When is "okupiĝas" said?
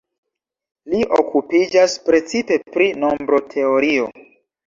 1.17-1.93